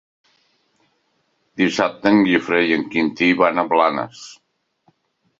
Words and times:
Dissabte 1.61 2.09
en 2.11 2.21
Guifré 2.27 2.61
i 2.69 2.73
en 2.77 2.85
Quintí 2.95 3.27
van 3.43 3.65
a 3.65 3.67
Blanes. 3.75 4.23